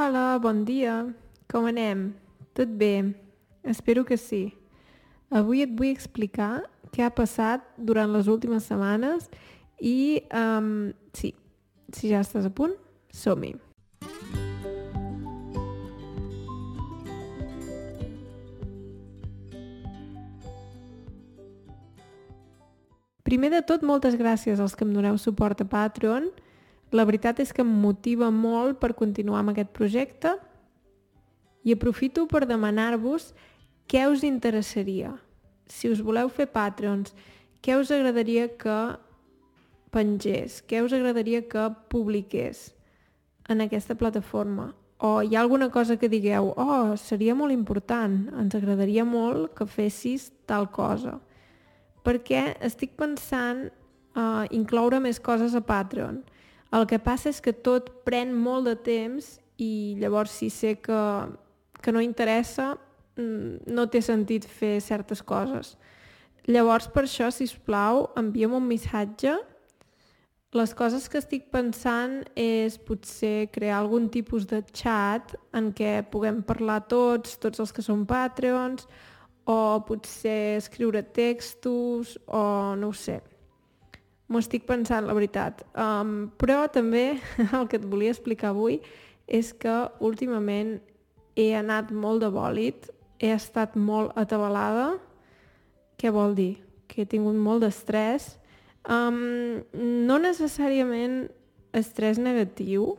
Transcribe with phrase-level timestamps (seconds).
[0.00, 1.12] Hola, bon dia.
[1.52, 2.14] Com anem?
[2.56, 3.12] Tot bé?
[3.68, 4.54] Espero que sí.
[5.28, 9.28] Avui et vull explicar què ha passat durant les últimes setmanes
[9.76, 11.34] i, um, sí,
[11.92, 12.72] si ja estàs a punt,
[13.12, 13.52] som-hi.
[23.28, 26.32] Primer de tot, moltes gràcies als que em doneu suport a Patreon.
[26.90, 30.34] La veritat és que em motiva molt per continuar amb aquest projecte
[31.62, 33.30] i aprofito per demanar-vos
[33.90, 35.12] què us interessaria.
[35.70, 37.14] Si us voleu fer Patreons,
[37.62, 38.78] què us agradaria que
[39.94, 40.60] pengés?
[40.66, 42.70] Què us agradaria que publiqués
[43.50, 44.72] en aquesta plataforma?
[45.00, 49.66] O hi ha alguna cosa que digueu, oh, seria molt important, ens agradaria molt que
[49.66, 51.16] fessis tal cosa.
[52.04, 56.20] Perquè estic pensant uh, incloure més coses a Patreon.
[56.70, 61.00] El que passa és que tot pren molt de temps i llavors si sé que,
[61.82, 62.76] que no interessa,
[63.18, 65.74] mm, no té sentit fer certes coses.
[66.46, 69.34] Llavors, per això, si us plau, envia'm un missatge.
[70.54, 76.40] Les coses que estic pensant és potser crear algun tipus de chat en què puguem
[76.42, 78.86] parlar tots, tots els que són Patreons,
[79.46, 83.20] o potser escriure textos, o no ho sé
[84.30, 85.64] M'ho estic pensant, la veritat.
[85.74, 87.18] Um, però també
[87.58, 88.78] el que et volia explicar avui
[89.26, 90.76] és que últimament
[91.38, 94.94] he anat molt de bòlit, he estat molt atabalada.
[95.98, 96.54] Què vol dir?
[96.88, 98.36] Que he tingut molt d'estrès.
[98.86, 101.26] Um, no necessàriament
[101.76, 102.94] estrès negatiu,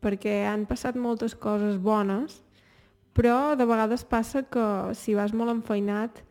[0.00, 2.38] perquè han passat moltes coses bones,
[3.16, 6.22] però de vegades passa que si vas molt enfeinat,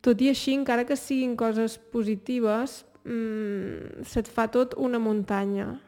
[0.00, 5.78] tot i així, encara que siguin coses positives, mm, se't fa tot una muntanya.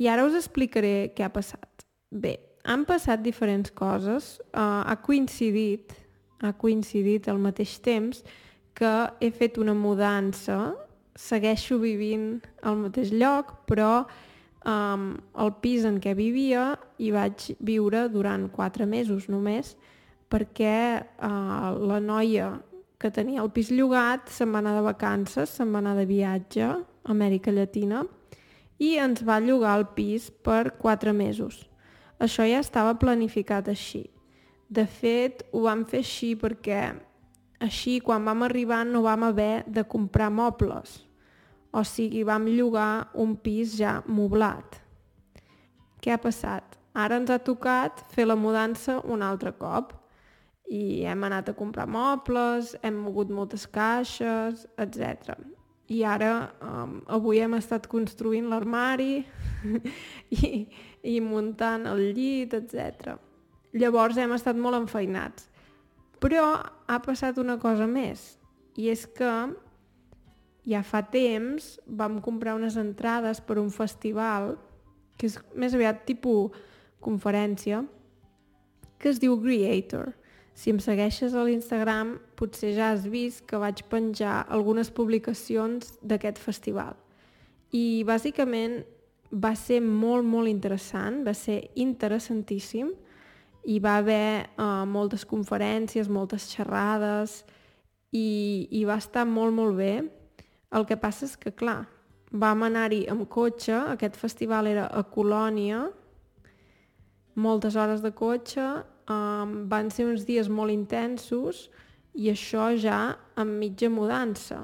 [0.00, 1.84] I ara us explicaré què ha passat.
[2.10, 5.92] Bé, han passat diferents coses, uh, ha coincidit,
[6.42, 8.22] ha coincidit al mateix temps
[8.74, 10.72] que he fet una mudança,
[11.18, 14.04] segueixo vivint al mateix lloc, però
[14.64, 19.74] um, el pis en què vivia hi vaig viure durant quatre mesos només,
[20.32, 22.54] perquè uh, la noia
[23.02, 26.62] que tenia el pis llogat, se'n va anar de vacances, se'n va anar de viatge
[26.68, 26.76] a
[27.10, 28.04] Amèrica Llatina
[28.78, 31.64] i ens va llogar el pis per quatre mesos.
[32.22, 34.04] Això ja estava planificat així.
[34.70, 36.82] De fet, ho vam fer així perquè
[37.62, 41.00] així quan vam arribar no vam haver de comprar mobles.
[41.72, 44.78] O sigui, vam llogar un pis ja moblat.
[46.02, 46.78] Què ha passat?
[46.94, 49.94] Ara ens ha tocat fer la mudança un altre cop
[50.70, 55.36] i hem anat a comprar mobles, hem mogut moltes caixes, etc.
[55.92, 56.32] I ara,
[56.64, 59.24] um, avui hem estat construint l'armari
[60.38, 60.66] i,
[61.02, 63.18] i muntant el llit, etc.
[63.76, 65.48] Llavors hem estat molt enfeinats.
[66.22, 68.36] Però ha passat una cosa més,
[68.78, 69.32] i és que
[70.64, 74.54] ja fa temps vam comprar unes entrades per un festival,
[75.18, 76.54] que és més aviat tipus
[77.02, 77.82] conferència,
[79.02, 80.12] que es diu Creator
[80.54, 86.40] si em segueixes a l'Instagram, potser ja has vist que vaig penjar algunes publicacions d'aquest
[86.42, 86.96] festival.
[87.72, 88.82] I bàsicament
[89.32, 92.92] va ser molt, molt interessant, va ser interessantíssim.
[93.64, 97.40] Hi va haver uh, moltes conferències, moltes xerrades
[98.12, 99.94] i, i va estar molt, molt bé.
[100.72, 101.86] El que passa és que, clar,
[102.32, 105.86] vam anar-hi amb cotxe, aquest festival era a Colònia,
[107.40, 108.66] moltes hores de cotxe
[109.10, 111.68] um, van ser uns dies molt intensos
[112.14, 114.62] i això ja amb mitja mudança.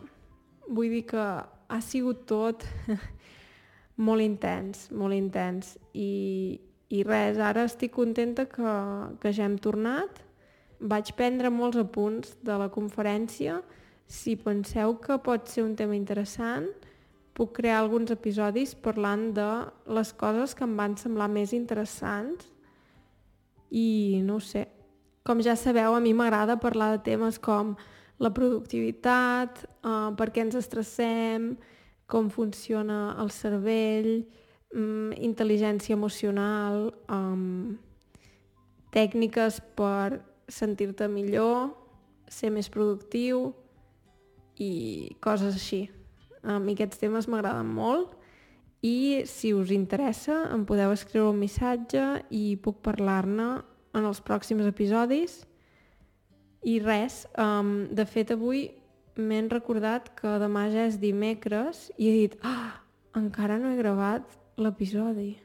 [0.68, 1.24] Vull dir que
[1.68, 2.64] ha sigut tot
[4.06, 5.76] molt intens, molt intens.
[5.94, 6.60] I,
[6.92, 8.74] i res, ara estic contenta que,
[9.20, 10.22] que ja hem tornat.
[10.78, 13.62] Vaig prendre molts apunts de la conferència.
[14.08, 16.68] Si penseu que pot ser un tema interessant,
[17.34, 19.48] puc crear alguns episodis parlant de
[19.94, 22.48] les coses que em van semblar més interessants
[23.70, 24.66] i no sé,
[25.24, 27.74] com ja sabeu, a mi m'agrada parlar de temes com
[28.18, 31.52] la productivitat, uh, per què ens estressem,
[32.08, 34.24] com funciona el cervell,
[34.74, 37.76] um, intel·ligència emocional, um,
[38.94, 41.74] tècniques per sentir-te millor,
[42.28, 43.52] ser més productiu
[44.58, 45.84] i coses així.
[46.42, 48.17] A mi aquests temes m'agraden molt
[48.82, 53.48] i si us interessa em podeu escriure un missatge i puc parlar-ne
[53.96, 55.40] en els pròxims episodis.
[56.62, 58.68] I res, um, de fet avui
[59.18, 62.78] m'he recordat que demà ja és dimecres i he dit, ah,
[63.18, 65.36] encara no he gravat l'episodi.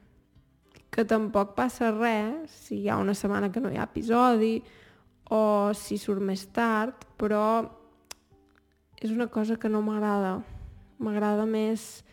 [0.94, 4.59] que tampoc passa res si hi ha una setmana que no hi ha episodi
[5.33, 7.63] o si surt més tard, però
[9.01, 10.36] és una cosa que no m'agrada.
[11.01, 12.03] M'agrada més,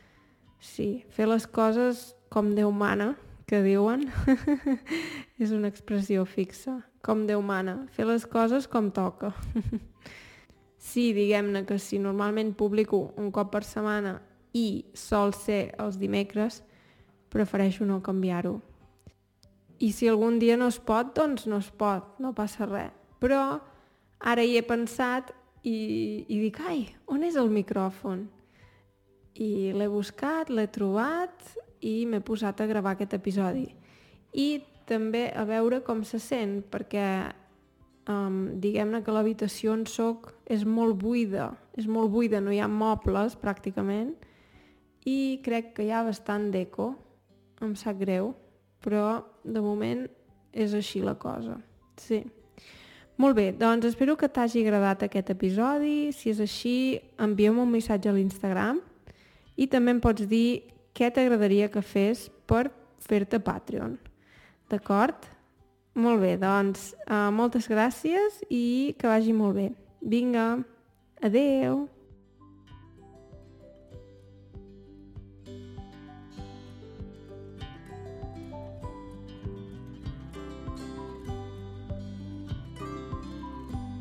[0.61, 3.15] sí, fer les coses com Déu mana,
[3.51, 4.07] que diuen.
[5.43, 7.87] és una expressió fixa, com Déu mana.
[7.97, 9.33] Fer les coses com toca.
[10.91, 14.21] sí, diguem-ne que si normalment publico un cop per setmana
[14.55, 16.62] i sol ser els dimecres,
[17.31, 18.59] prefereixo no canviar-ho.
[19.81, 22.93] I si algun dia no es pot, doncs no es pot, no passa res.
[23.21, 23.61] Però
[24.21, 25.33] ara hi he pensat
[25.65, 28.29] i, i dic, ai, on és el micròfon?
[29.35, 31.55] I l'he buscat, l'he trobat
[31.87, 33.69] i m'he posat a gravar aquest episodi.
[34.35, 37.06] I també a veure com se sent, perquè
[38.11, 42.69] um, diguem-ne que l'habitació on soc és molt buida, és molt buida, no hi ha
[42.69, 44.12] mobles pràcticament,
[45.06, 46.93] i crec que hi ha bastant d'eco,
[47.65, 48.35] em sap greu,
[48.83, 50.05] però de moment
[50.53, 51.56] és així la cosa.
[52.00, 52.25] Sí.
[53.21, 56.11] Molt bé, doncs espero que t'hagi agradat aquest episodi.
[56.17, 56.76] Si és així,
[57.21, 58.81] envia'm un missatge a l'Instagram
[59.61, 60.62] i també em pots dir
[60.97, 62.71] què t'agradaria que fes per
[63.05, 63.99] fer-te Patreon.
[64.73, 65.29] D'acord?
[66.01, 69.71] Molt bé, doncs uh, moltes gràcies i que vagi molt bé.
[70.01, 70.53] Vinga,
[71.21, 71.85] adeu!